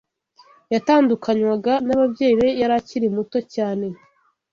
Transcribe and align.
yatandukanywaga 0.73 1.73
n’ababyeyi 1.85 2.33
be 2.39 2.47
yari 2.61 2.73
akiri 2.79 3.07
muto 3.15 3.37
cyane 3.53 3.87